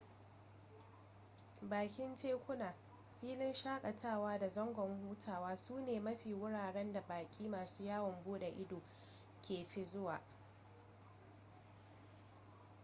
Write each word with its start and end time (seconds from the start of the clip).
bakin 1.61 2.15
tekuna 2.15 2.73
filin 3.21 3.53
shakatawa 3.53 4.39
da 4.39 4.49
zangon 4.49 5.07
hutawa 5.09 5.55
su 5.57 5.79
ne 5.79 5.99
mafi 5.99 6.33
wuraren 6.33 6.93
da 6.93 7.01
baki 7.01 7.47
masu 7.47 7.83
yawon 7.83 8.23
bude 8.23 8.47
ido 8.49 8.81
ke 9.47 9.65
fi 9.65 9.83
zuwa 9.85 10.21